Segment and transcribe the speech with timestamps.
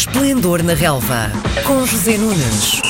[0.00, 1.30] Esplendor na Relva,
[1.62, 2.80] com José Nunes.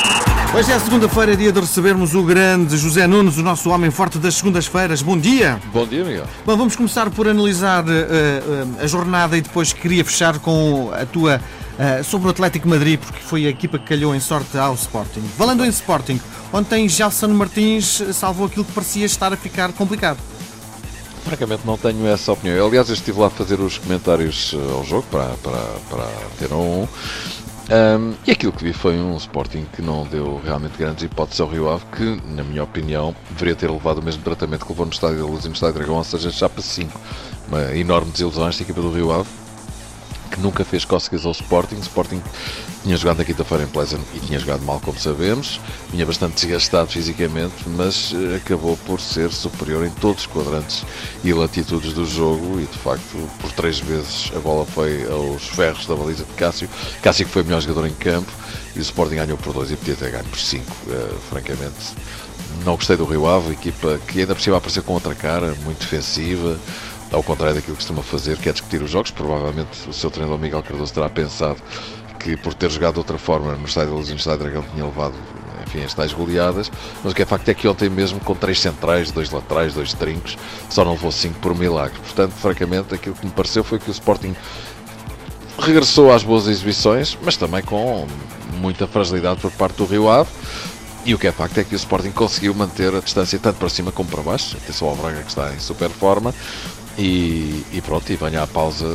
[0.55, 4.17] Hoje é a segunda-feira, dia de recebermos o grande José Nunes, o nosso homem forte
[4.17, 5.03] das segundas-feiras.
[5.03, 5.61] Bom dia!
[5.73, 6.25] Bom dia, Miguel.
[6.47, 11.05] Bom, vamos começar por analisar uh, uh, a jornada e depois queria fechar com a
[11.05, 14.75] tua uh, sobre o Atlético Madrid, porque foi a equipa que calhou em sorte ao
[14.75, 15.25] Sporting.
[15.37, 16.21] Falando em Sporting,
[16.53, 20.19] ontem Gelson Martins salvou aquilo que parecia estar a ficar complicado.
[21.31, 22.57] Francamente, não tenho essa opinião.
[22.57, 26.07] Eu, aliás, eu estive lá a fazer os comentários ao jogo para, para, para
[26.41, 26.83] ter um.
[26.83, 31.47] Um, e aquilo que vi foi um Sporting que não deu realmente grandes hipóteses ao
[31.47, 34.93] Rio Ave, que, na minha opinião, deveria ter levado o mesmo tratamento que levou no
[34.93, 37.01] Estádio da Luz e no Estádio Dragão, ou seja, chapa 5.
[37.47, 39.29] Uma enorme desilusão esta equipa do Rio Ave
[40.41, 41.77] nunca fez cócegas ao Sporting.
[41.77, 42.21] O Sporting
[42.83, 45.61] tinha jogado na quinta-feira em Pleasant e tinha jogado mal, como sabemos.
[45.91, 50.85] Vinha bastante desgastado fisicamente, mas eh, acabou por ser superior em todos os quadrantes
[51.23, 52.61] e latitudes do jogo.
[52.61, 56.69] E de facto, por três vezes a bola foi aos ferros da baliza de Cássio.
[57.03, 58.31] Cássio que foi o melhor jogador em campo
[58.75, 61.95] e o Sporting ganhou por dois e podia ter ganho por cinco, uh, francamente.
[62.65, 66.59] Não gostei do Rio Ave, equipa que ainda precisa aparecer com outra cara, muito defensiva
[67.13, 69.11] ao contrário daquilo que costuma fazer, que é discutir os jogos.
[69.11, 71.61] Provavelmente o seu treinador Miguel Cardoso terá pensado
[72.19, 74.65] que por ter jogado de outra forma no Estádio da Luz e no Estádio Dragão
[74.73, 75.15] tinha levado
[75.67, 76.71] enfim, as tais goleadas,
[77.03, 79.95] mas o que é facto é que ontem mesmo com três centrais, dois laterais, dois
[79.95, 80.37] trincos,
[80.69, 81.99] só não levou cinco por milagre.
[82.01, 84.35] Portanto, francamente, aquilo que me pareceu foi que o Sporting
[85.59, 88.07] regressou às boas exibições, mas também com
[88.59, 90.31] muita fragilidade por parte do Rio Ave.
[91.05, 93.69] E o que é facto é que o Sporting conseguiu manter a distância tanto para
[93.71, 94.57] cima como para baixo.
[94.57, 96.35] Atenção ao Braga que está em super forma.
[97.01, 98.87] E, e, pronto, e venha a pausa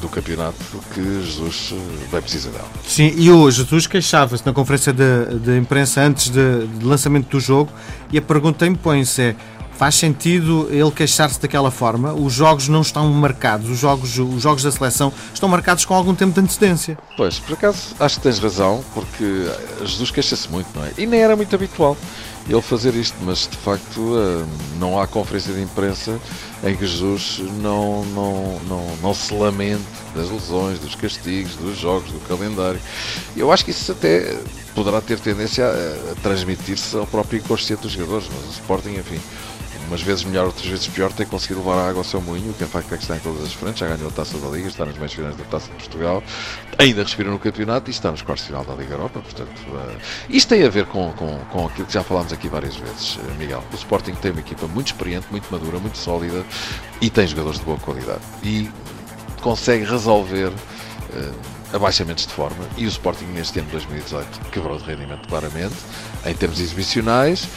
[0.00, 0.56] do campeonato
[0.94, 1.74] que Jesus
[2.10, 2.68] vai precisar dela.
[2.86, 7.38] Sim, e o Jesus queixava-se na conferência de, de imprensa antes de, de, lançamento do
[7.38, 7.70] jogo
[8.10, 9.36] e a pergunta impõe-se é
[9.82, 12.12] faz sentido ele queixar-se daquela forma?
[12.14, 16.14] Os jogos não estão marcados, os jogos, os jogos da seleção estão marcados com algum
[16.14, 16.96] tempo de antecedência.
[17.16, 19.50] Pois, por acaso acho que tens razão, porque
[19.84, 20.92] Jesus queixa-se muito, não é?
[20.96, 21.96] E nem era muito habitual
[22.48, 24.44] ele fazer isto, mas de facto eh,
[24.78, 26.18] não há conferência de imprensa
[26.64, 29.82] em que Jesus não, não, não, não se lamente
[30.14, 32.80] das lesões, dos castigos, dos jogos, do calendário.
[33.36, 34.36] Eu acho que isso até
[34.74, 39.20] poderá ter tendência a, a transmitir-se ao próprio inconsciente dos jogadores, mas o Sporting, enfim,
[39.92, 42.54] umas vezes melhor, outras vezes pior, tem conseguido levar a água ao seu moinho, o
[42.54, 44.48] que é facto é que está em todas as frentes, já ganhou a taça da
[44.48, 46.22] Liga, está nas meias finais da taça de Portugal,
[46.78, 49.20] ainda respira no campeonato e está nos quartos final da Liga Europa.
[49.20, 49.98] Portanto, uh,
[50.30, 53.34] isto tem a ver com, com, com aquilo que já falámos aqui várias vezes, uh,
[53.38, 53.62] Miguel.
[53.70, 56.42] O Sporting tem uma equipa muito experiente, muito madura, muito sólida
[57.00, 58.22] e tem jogadores de boa qualidade.
[58.42, 58.70] E
[59.42, 60.48] consegue resolver.
[60.48, 65.74] Uh, abaixamentos de forma e o Sporting neste ano de 2018 quebrou de rendimento claramente
[66.26, 67.48] em termos exibicionais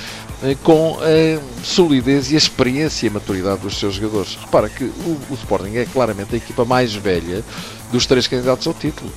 [0.44, 4.36] eh, com a solidez e a experiência e a maturidade dos seus jogadores.
[4.36, 7.44] Repara que o, o Sporting é claramente a equipa mais velha
[7.91, 9.12] dos três candidatos ao título.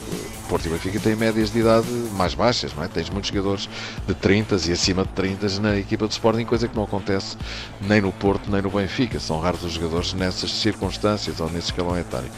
[0.49, 1.87] Porto e Benfica têm médias de idade
[2.17, 2.89] mais baixas, não é?
[2.89, 3.69] Tens muitos jogadores
[4.07, 7.37] de 30 e acima de 30 na equipa do Sporting, coisa que não acontece
[7.83, 9.21] nem no Porto nem no Benfica.
[9.21, 12.31] São raros os jogadores nessas circunstâncias ou nesse escalão etário.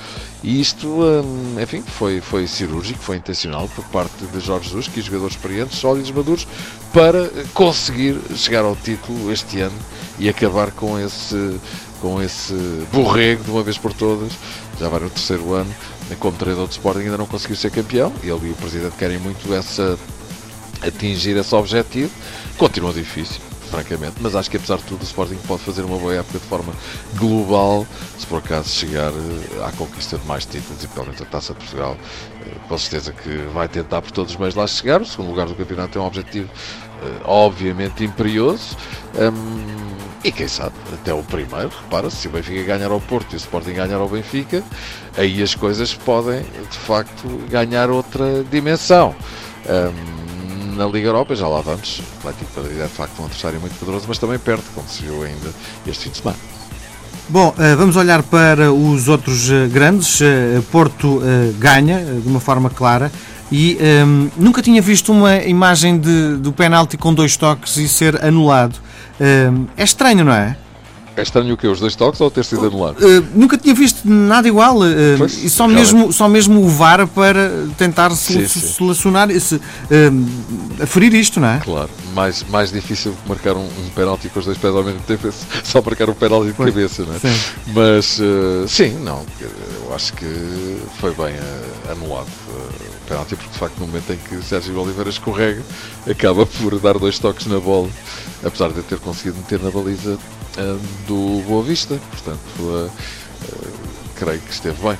[0.42, 5.00] E isto, hum, enfim, foi, foi cirúrgico, foi intencional por parte de Jorge Jesus, que
[5.00, 6.48] jogadores experientes, sólidos, maduros,
[6.92, 9.78] para conseguir chegar ao título este ano
[10.19, 11.60] e acabar com esse
[12.00, 12.54] com esse
[12.92, 14.32] borrego de uma vez por todas,
[14.78, 15.70] já vai no terceiro ano,
[16.16, 19.53] como treinador de Sporting ainda não conseguiu ser campeão, ele e o Presidente querem muito
[19.54, 19.98] essa,
[20.82, 22.10] atingir esse objetivo,
[22.56, 23.41] continua difícil,
[23.71, 26.44] francamente, mas acho que apesar de tudo o Sporting pode fazer uma boa época de
[26.44, 26.72] forma
[27.15, 27.87] global,
[28.19, 31.54] se por acaso chegar eh, à conquista de mais títulos e pelo menos a Taça
[31.54, 31.97] de Portugal,
[32.43, 35.47] eh, com certeza que vai tentar por todos os meios lá chegar, o segundo lugar
[35.47, 36.50] do campeonato é um objetivo
[37.03, 38.76] eh, obviamente imperioso,
[39.15, 39.81] um,
[40.22, 43.38] e quem sabe, até o primeiro, repara, se o Benfica ganhar ao Porto e o
[43.38, 44.62] Sporting ganhar ao Benfica,
[45.16, 49.15] aí as coisas podem, de facto, ganhar outra dimensão.
[49.66, 50.20] Um,
[50.76, 53.78] na Liga Europa, já lá vamos, o Atlético Madrid é, de facto, um adversário muito
[53.78, 55.50] poderoso, mas também perde, como se viu ainda
[55.87, 56.38] este fim de semana.
[57.28, 60.20] Bom, eh, vamos olhar para os outros eh, grandes.
[60.20, 61.22] Eh, Porto
[61.59, 63.12] ganha de uma forma clara
[63.53, 67.88] e um, ehm, nunca tinha visto uma imagem de, do penalti com dois toques e
[67.88, 68.81] ser anulado.
[69.20, 70.56] Um, é estranho, não é?
[71.17, 71.67] É estranho o quê?
[71.67, 72.97] Os dois toques ou ter sido anulado?
[72.99, 74.79] Uh, nunca tinha visto nada igual.
[74.79, 79.61] Uh, e só mesmo, só mesmo o VAR para tentar sim, solucionar, se, uh,
[80.82, 81.58] aferir isto, não é?
[81.58, 81.91] Claro.
[82.14, 85.29] Mais, mais difícil que marcar um, um penalti com os dois pés ao mesmo tempo
[85.29, 85.32] é
[85.62, 87.19] só marcar um penalti de pois, cabeça, não é?
[87.19, 87.41] Sim.
[87.75, 89.25] Mas, uh, sim, não.
[89.41, 90.26] Eu acho que
[91.00, 91.35] foi bem
[91.91, 92.80] anulado o
[93.10, 95.62] penalti, porque de facto no momento em que Sérgio Oliveira escorrega,
[96.08, 97.90] acaba por dar dois toques na bola,
[98.44, 101.98] apesar de ter conseguido meter na baliza uh, do Boa Vista.
[102.10, 102.90] Portanto, uh,
[104.14, 104.96] creio que esteve bem.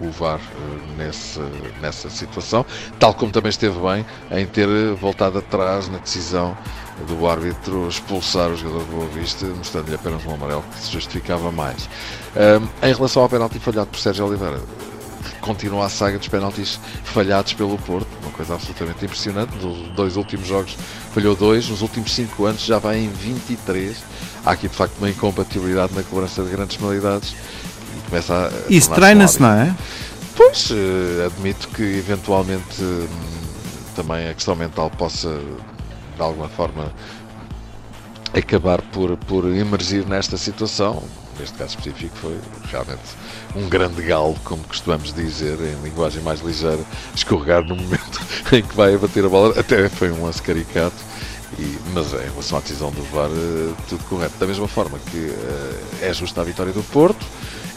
[0.00, 1.42] O, o VAR uh, nessa,
[1.80, 2.66] nessa situação,
[2.98, 6.56] tal como também esteve bem em ter voltado atrás na decisão
[7.06, 11.50] do árbitro expulsar o jogador do Boa Vista, mostrando-lhe apenas um amarelo que se justificava
[11.52, 11.88] mais.
[12.34, 14.60] Um, em relação ao penalti falhado por Sérgio Oliveira,
[15.40, 19.54] continua a saga dos penaltis falhados pelo Porto, uma coisa absolutamente impressionante.
[19.56, 20.76] Nos dois últimos jogos
[21.12, 23.96] falhou dois, nos últimos cinco anos já vai em 23.
[24.44, 27.34] Há aqui de facto uma incompatibilidade na cobrança de grandes penalidades
[27.96, 28.72] e começa a.
[28.72, 29.74] Isso treina-se, não é?
[30.36, 33.06] Pois, uh, admito que eventualmente hum,
[33.94, 35.40] também a questão mental possa
[36.16, 36.92] de alguma forma
[38.32, 41.02] acabar por, por emergir nesta situação.
[41.38, 42.38] Neste caso específico foi
[42.70, 43.00] realmente
[43.56, 46.82] um grande galo, como costumamos dizer, em linguagem mais ligeira,
[47.14, 48.20] escorregar no momento
[48.52, 49.58] em que vai abater a bola.
[49.58, 50.96] Até foi um lance caricato,
[51.58, 54.34] e, mas em relação à decisão do VAR, eh, tudo correto.
[54.38, 57.24] Da mesma forma que uh, é justa a vitória do Porto,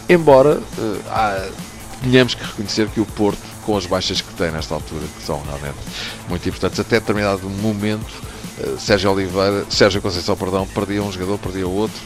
[0.09, 1.49] embora uh, há,
[2.01, 5.41] tenhamos que reconhecer que o Porto, com as baixas que tem nesta altura, que são
[5.41, 5.79] realmente
[6.27, 8.33] muito importantes, até determinado momento
[8.77, 11.99] Sérgio Oliveira, Sérgio Conceição, perdão, perdia um jogador, perdia outro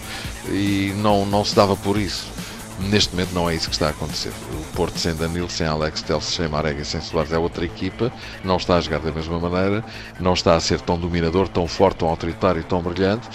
[0.49, 2.27] e não, não se dava por isso.
[2.79, 4.31] Neste momento não é isso que está a acontecer.
[4.51, 8.11] O Porto sem Danilo, sem Alex Telles, sem Marega e sem Soares é outra equipa,
[8.44, 9.83] não está a jogar da mesma maneira,
[10.19, 13.27] não está a ser tão dominador, tão forte, tão autoritário tão brilhante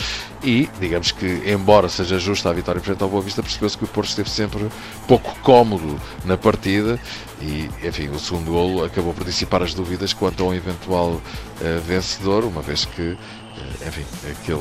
[0.45, 3.89] e, digamos que, embora seja justa a vitória frente ao Boa Vista, percebeu-se que o
[3.89, 4.69] Porto esteve sempre
[5.09, 6.99] pouco cómodo na partida
[7.41, 11.21] e, enfim, o segundo golo acabou por dissipar as dúvidas quanto a um eventual uh,
[11.85, 13.17] vencedor, uma vez que,
[13.87, 14.61] enfim, aquele,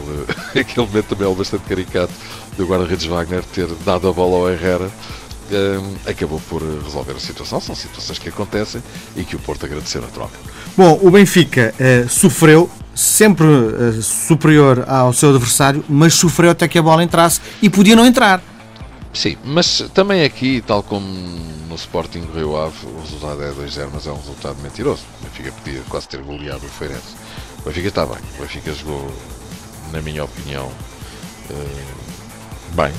[0.61, 2.13] aquele momento também é bastante caricato
[2.57, 7.61] do guarda-redes Wagner ter dado a bola ao Herrera uh, acabou por resolver a situação.
[7.61, 8.81] São situações que acontecem
[9.15, 10.39] e que o Porto agradeceu naturalmente.
[10.75, 11.73] Bom, o Benfica
[12.07, 13.45] sofreu, sempre
[14.01, 18.41] superior ao seu adversário, mas sofreu até que a bola entrasse e podia não entrar.
[19.13, 24.07] Sim, mas também aqui, tal como no Sporting Rio Ave, o resultado é 2-0, mas
[24.07, 25.03] é um resultado mentiroso.
[25.19, 27.15] O Benfica podia quase ter goleado o Feirense.
[27.59, 29.11] O Benfica está bem, o Benfica jogou,
[29.91, 30.71] na minha opinião,
[31.49, 31.85] eh,
[32.73, 32.93] bem,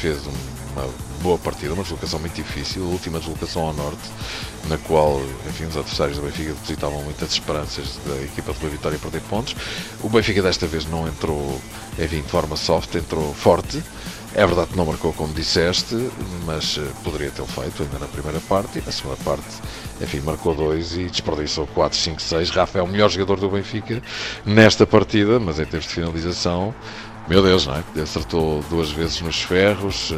[0.00, 0.88] fez uma
[1.20, 4.08] boa partida, uma deslocação muito difícil, a última deslocação ao norte,
[4.68, 9.22] na qual, enfim, os adversários do Benfica depositavam muitas esperanças da equipa de Vitória perder
[9.22, 9.56] pontos.
[10.00, 11.60] O Benfica desta vez não entrou,
[11.98, 13.82] enfim, de forma soft, entrou forte,
[14.36, 15.94] é verdade que não marcou como disseste,
[16.44, 19.46] mas eh, poderia tê-lo feito ainda na primeira parte e na segunda parte,
[19.98, 22.50] enfim, marcou dois e desperdiçou 4, 5, 6.
[22.50, 24.02] Rafa é o melhor jogador do Benfica
[24.44, 26.74] nesta partida, mas em termos de finalização,
[27.28, 28.00] meu Deus, não é?
[28.00, 30.14] Acertou duas vezes nos ferros, uh,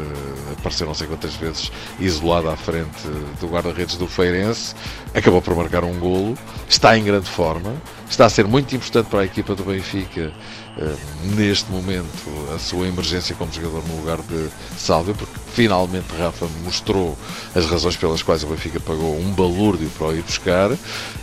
[0.58, 3.06] apareceu não sei quantas vezes isolado à frente
[3.40, 4.74] do guarda-redes do Feirense,
[5.14, 6.36] acabou por marcar um golo,
[6.68, 7.74] está em grande forma,
[8.10, 10.32] está a ser muito importante para a equipa do Benfica
[10.76, 16.46] uh, neste momento a sua emergência como jogador no lugar de Sálvio, porque finalmente Rafa
[16.64, 17.16] mostrou
[17.54, 20.70] as razões pelas quais o Benfica pagou um balúrdio para o ir buscar,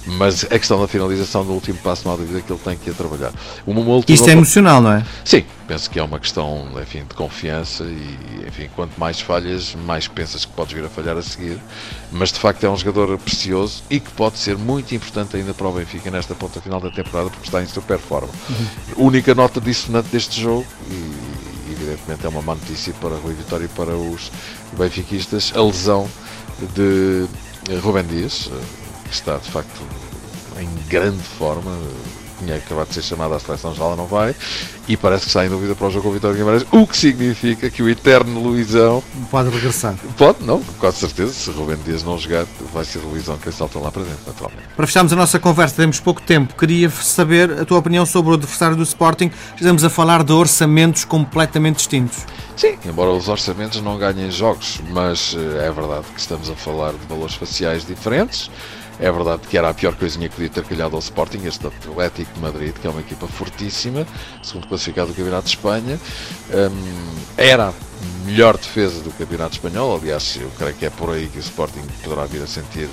[0.06, 2.90] mas a questão da finalização do último passo, não há dúvida que ele tem que
[2.90, 3.32] ir a trabalhar.
[4.14, 5.06] Isto é emocional, não é?
[5.24, 10.08] Sim, penso que é uma questão enfim, de confiança e enfim, quanto mais falhas, mais
[10.08, 11.60] pensas que podes vir a falhar a seguir,
[12.12, 15.68] mas de facto é um jogador precioso e que pode ser muito importante ainda para
[15.68, 18.30] o Benfica nesta ponta final da temporada porque está em super forma.
[18.50, 19.08] Uhum.
[19.08, 21.35] Única nota dissonante deste jogo e
[21.86, 24.32] evidentemente é uma má notícia para Rui Vitória e para os
[24.78, 26.10] benfiquistas, a lesão
[26.74, 27.28] de
[27.82, 28.64] Rubem Dias, eh,
[29.06, 29.82] que está de facto
[30.60, 31.78] em grande forma,
[32.40, 34.36] tinha acabado de ser chamado à seleção, já lá não vai,
[34.88, 36.98] e parece que está em dúvida para o jogo com o Vitória Guimarães, o que
[36.98, 39.96] significa que o eterno Luizão pode regressar.
[40.18, 43.80] Pode, não, com certeza, se Rubem Dias não jogar, vai ser o Luizão quem salta
[43.80, 44.64] lá para dentro, naturalmente.
[44.76, 48.34] Para fecharmos a nossa conversa, temos pouco tempo, queria saber a tua opinião sobre o
[48.36, 52.26] adversário do Sporting, estamos a falar de orçamentos completamente distintos.
[52.56, 56.94] Sim, embora os orçamentos não ganhem jogos, mas eh, é verdade que estamos a falar
[56.94, 58.50] de valores faciais diferentes.
[59.00, 62.34] É verdade que era a pior coisinha que podia ter calhado ao Sporting, este Atlético
[62.34, 64.08] de Madrid, que é uma equipa fortíssima,
[64.42, 66.00] segundo classificado do Campeonato de Espanha.
[66.54, 67.74] Um, era
[68.26, 71.82] melhor defesa do Campeonato Espanhol, aliás, eu creio que é por aí que o Sporting
[72.04, 72.90] poderá vir a sentir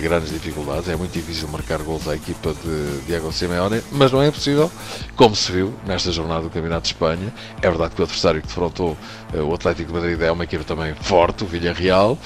[0.00, 0.88] grandes dificuldades.
[0.88, 4.70] É muito difícil marcar gols à equipa de Diego Simeone, mas não é impossível,
[5.16, 7.32] como se viu nesta jornada do Campeonato de Espanha.
[7.60, 8.96] É verdade que o adversário que defrontou
[9.32, 12.18] eh, o Atlético de Madrid é uma equipa também forte, o Villarreal.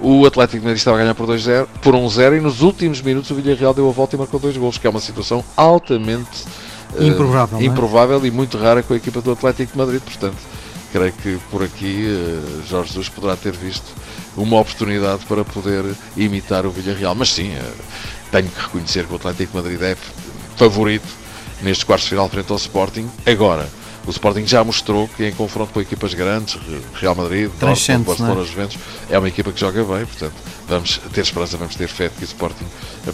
[0.00, 3.30] O Atlético de Madrid estava a ganhar por 2-0, por 1-0 e nos últimos minutos
[3.30, 6.44] o Villarreal deu a volta e marcou dois gols, que é uma situação altamente
[6.94, 7.64] uh, improvável, é?
[7.64, 10.02] improvável e muito rara com a equipa do Atlético de Madrid.
[10.02, 10.36] Portanto,
[10.94, 13.92] creio que por aqui uh, Jorge Jesus poderá ter visto
[14.36, 15.84] uma oportunidade para poder
[16.16, 17.16] imitar o Villarreal.
[17.16, 17.74] Mas sim, uh,
[18.30, 19.96] tenho que reconhecer que o Atlético Madrid é
[20.56, 21.08] favorito
[21.62, 23.10] neste quarto final frente ao Sporting.
[23.26, 23.68] Agora,
[24.06, 26.58] o Sporting já mostrou que em confronto com equipas grandes,
[26.94, 28.44] Real Madrid, Dortmund, Barcelona, é?
[28.44, 28.78] Juventus,
[29.10, 30.34] é uma equipa que joga bem, portanto,
[30.68, 32.66] vamos ter esperança, vamos ter fé de que o Sporting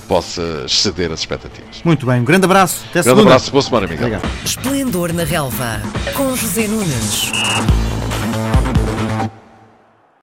[0.09, 1.83] possa exceder as expectativas.
[1.85, 2.79] Muito bem, um grande abraço.
[2.85, 3.23] Até grande segunda.
[3.23, 4.07] abraço, boa semana, Miguel.
[4.07, 4.31] Obrigado.
[4.45, 5.83] Esplendor na relva,
[6.15, 7.31] com José Nunes.